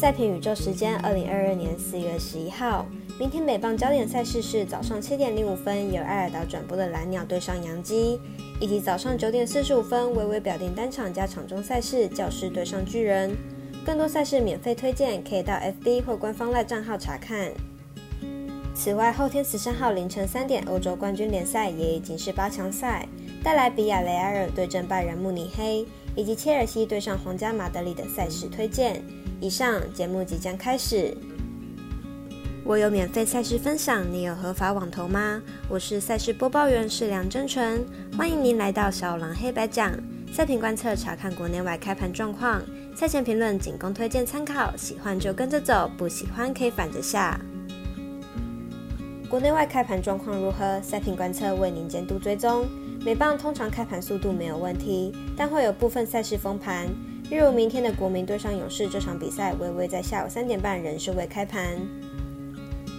[0.00, 2.86] 赛评宇宙时间，二零二二年四月十一号，
[3.18, 8.20] 明天美棒焦点赛事是早上七点零五分由艾尔达转播的蓝鸟对上洋基，
[8.60, 13.36] 以及早上九点四十五分微微表定单场加场中赛事教士对上巨人。
[13.84, 17.50] 更多赛事免费推荐，可以到 FB 或官方赖账号查看。
[18.76, 23.04] 此外，后天十三号凌晨三点，欧洲冠军联赛也已经是八强赛，
[23.42, 25.84] 带来比亚雷埃尔对阵拜仁慕尼黑，
[26.14, 29.02] 以及切尔西对上皇家马德里的赛事推荐。
[29.40, 31.16] 以上节目即将开始。
[32.64, 35.40] 我有免费赛事分享，你有合法网投吗？
[35.68, 39.92] 我是赛事播报员是梁真纯，欢迎您来到小狼黑白讲
[40.32, 42.60] 赛评观测，查看国内外开盘状况，
[42.96, 47.40] 赛前评论仅供推荐参考，喜欢就跟着走，不喜欢可以反着下。
[49.30, 50.80] 国内外开盘状况如何？
[50.82, 52.66] 赛评观测为您监督追踪。
[53.04, 56.88] 美棒通常开盘速度没有问题，但会有部分赛事封盘。
[57.30, 61.76] 例如明天的国民对上勇士这场比赛，微微在下午三点半仍是未开盘。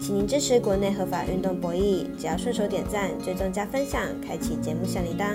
[0.00, 5.34] 请您支持国内合法运动博弈，只要顺手点赞、追踪加分享、开启节目小铃铛。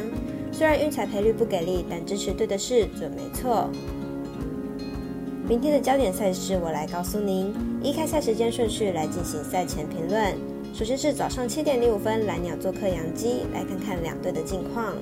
[0.52, 3.70] 虽然运彩赔率不给力，但支持对的事准没错。
[5.48, 10.36] 明天的焦点赛事我来告诉您，依开赛时间顺序来进行赛前评论。
[10.74, 14.94] 首先是早上七点零五分，蓝鸟做客洋基，来看看两队的近况。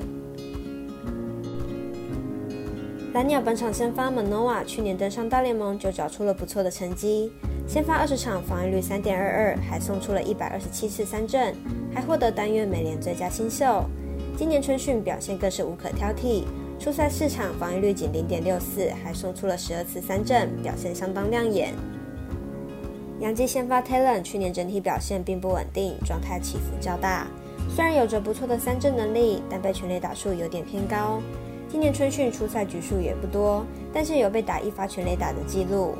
[3.18, 7.32] 蓝鸟本场先发 Manoa，去年登上大联盟就找出了不错的成绩，
[7.68, 11.52] 先发二十场防御率三点二二，还送出了一百二十七次三振，
[11.92, 13.84] 还获得单月美联最佳新秀。
[14.38, 16.44] 今年春训表现更是无可挑剔，
[16.80, 21.74] 初赛四场防御率仅零点六四，还送出了十二次三振，表现相当亮眼。
[23.20, 27.26] 洋基先发 Taylor 去年整体表现并不稳定，状态起伏较大，
[27.76, 31.20] 虽然有着不错的三振能力，但被全垒打数有点偏高。
[31.70, 35.96] 今年春训出赛局数也不多，但是有被打一发全垒打的记录。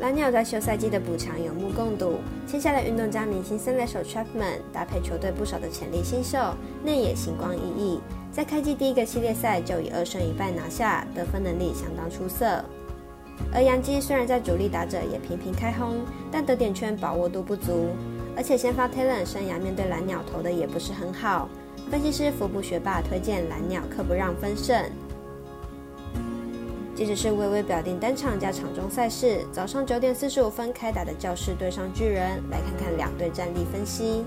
[0.00, 2.14] 蓝鸟在休赛季的补强有目共睹，
[2.46, 6.38] 签下了运动家明星三垒手 Chapman，搭配球队不少的潜力新秀，
[6.84, 8.00] 内野星光熠熠。
[8.32, 12.64] 在开季第一个系列赛就以二胜一败拿下，得分能力相当出色。
[13.52, 15.98] 而杨基虽然在主力打者也频频开轰，
[16.30, 17.88] 但得点圈把握度不足，
[18.36, 21.48] 而且先发 Taylor 生涯面对蓝鸟投的也不是很好。
[21.90, 24.84] 分析师福布学霸推荐蓝鸟可不让分胜。
[26.94, 34.24] 接着是微微表定单场加场中赛事，早上九点四十五分开打的教室对上巨人，来看看两队战力分析。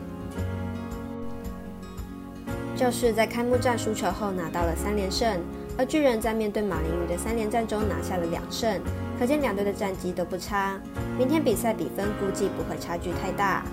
[2.76, 5.40] 教室在开幕战输球后拿到了三连胜，
[5.78, 8.80] 而巨人在面对马林鱼的三连战中拿下了两胜，
[9.18, 10.80] 可见两队的战绩都不差。
[11.18, 13.64] 明天比赛比分估计不会差距太大。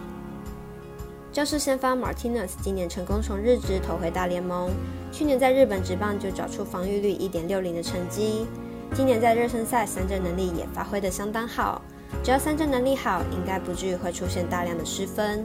[1.34, 4.70] 教士先发 Martinez 今年成功从日职投回大联盟，
[5.10, 8.46] 去年在日本职棒就找出防御率一点六零的成绩，
[8.94, 11.82] 今年在热身赛三振能力也发挥得相当好，
[12.22, 15.44] 只要三振能力好，应该不至于会出现大量的失分。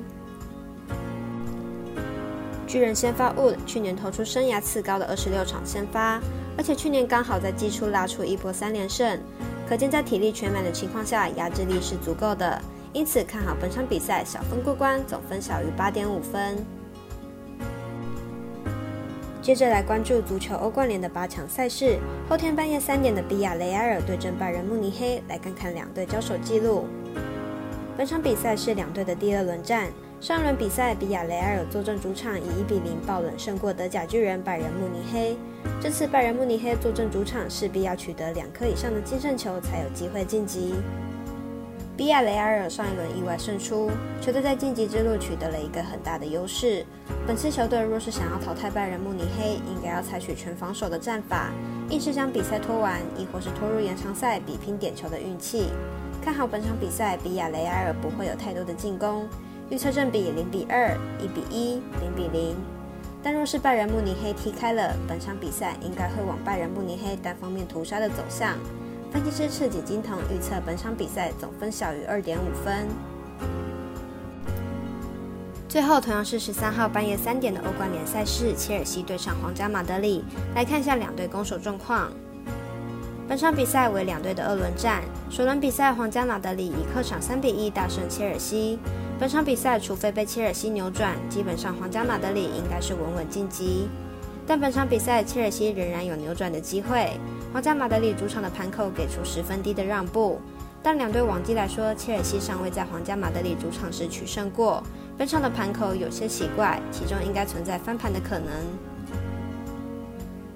[2.67, 6.21] 巨人先发 Wood 去年投出生涯次高的二十六场先发，
[6.55, 9.19] 而且去年刚好在季初拉出一波三连胜，
[9.67, 12.61] 可见在体力全满的情况下，压制力是足够的。
[12.91, 16.57] 因此看好本场比赛小分过关，总分小于八点五分。
[19.41, 26.85] 接着来关注足球欧冠联的八强赛事，后天半夜三点的比亚雷埃尔对阵拜仁慕尼黑，来看看两队交手记录。
[27.95, 29.87] 本场比赛是两队的第二轮战，
[30.19, 35.37] 上轮比赛比亚雷埃尔坐镇主场以一比零爆冷胜过德甲巨人拜仁慕尼黑，
[35.81, 40.75] 这次拜仁慕尼黑坐镇主场势必要取得两颗以上的净胜球才有机会晋级。
[41.99, 46.85] 比亚雷埃尔上一轮意外胜出，球队在晋级之路取得了一个很大的优势。
[47.27, 51.51] 本次球队若是想要淘汰拜仁慕尼黑，应该要采取全防守的战法，
[51.89, 55.71] 硬是将比赛拖完，亦或是拖入延长赛比拼点球的运气。
[56.23, 59.27] 看好本场比赛，比亚雷埃尔不会有太多的进攻，
[59.69, 62.55] 预测正比零比二、一比一、零比零。
[63.21, 68.57] 但若是拜仁慕尼黑踢开了，本场比赛应该会往拜仁慕尼黑单方面屠杀的走向。
[69.11, 72.87] 分析师赤井金童预测本场比赛总分小于二点五分。
[75.67, 80.23] 最后，同样是十三号半夜三点的欧冠联赛是切尔西对上皇家马德里，
[80.53, 82.11] 来看一下两队攻守状况。
[83.27, 88.79] 本场比赛为两队的二轮战，首轮比赛皇家马德里以客场三比一大胜切尔西。
[89.19, 93.89] 本场比赛除非被切尔西扭转，基本上皇家马德里应该是稳稳晋级。
[94.49, 97.11] 但本场比赛切尔西仍然有扭转的机会。
[97.53, 100.41] 皇家马德里主场的盘口给出十分低的让步，
[100.81, 104.81] 但两队往绩来说，切尔西尚未在皇家马德里主场时取胜过。
[105.19, 108.49] 本场的盘口有些奇怪，其中应该存在翻盘的可能。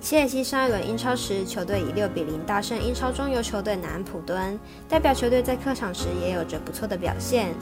[0.01, 4.60] 切尔西上一轮英超时，球队以六比零大胜英超中游球队南安普敦，
[4.90, 7.54] 代表球队在客场时也有着不错的表现。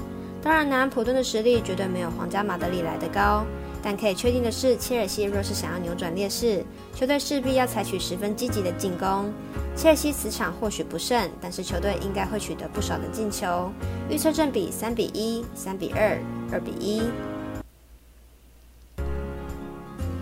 [0.42, 3.46] 当然，南安普敦的实力绝对没有皇家马德里来得高，
[3.84, 6.64] 但可以确定的是，切尔西若是想要扭转劣势，
[6.94, 9.32] 球队势必要采取十分积极的进攻。
[9.76, 13.72] 切尔西此场或许不胜，但是球队应该会取得不少的进球。
[14.10, 16.18] 预测正比三比一、三比二、
[16.52, 17.02] 二比一。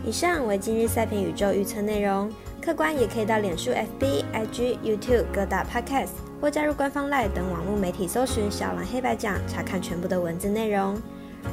[0.05, 6.09] 以上为今日赛评宇宙预测内容，客观也可以到脸书、FB、IG、YouTube 各大 Podcast
[6.39, 10.99] 或加入官方 Line 等网络媒体搜寻“小蓝黑白讲”，查看全部的文字内容。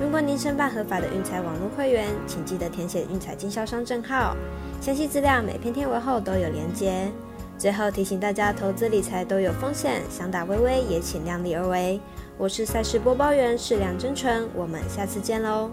[0.01, 4.37] 如果您申办合法的运彩网络会员，请记得填写运彩经销商证号，
[4.81, 7.11] 详细资料每篇天文后都有连接。
[7.57, 11.99] 最后提醒大家，投资理财都有风险，想打微微也请量力而为。
[12.37, 15.71] 我是赛事播报员，是梁真纯，我们下次见喽。